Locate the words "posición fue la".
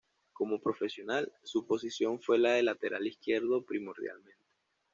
1.67-2.53